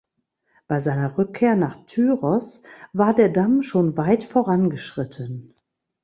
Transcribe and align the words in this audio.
Bei 0.67 0.79
seiner 0.79 1.19
Rückkehr 1.19 1.55
nach 1.55 1.85
Tyros 1.85 2.63
war 2.91 3.13
der 3.13 3.29
Damm 3.29 3.61
schon 3.61 3.97
weit 3.97 4.23
vorangeschritten. 4.23 5.53